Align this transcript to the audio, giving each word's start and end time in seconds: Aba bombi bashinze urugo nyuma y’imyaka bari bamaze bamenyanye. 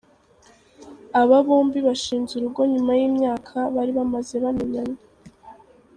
Aba 1.21 1.37
bombi 1.45 1.79
bashinze 1.87 2.31
urugo 2.35 2.61
nyuma 2.73 2.91
y’imyaka 2.99 3.55
bari 3.75 3.91
bamaze 3.99 4.35
bamenyanye. 4.43 4.99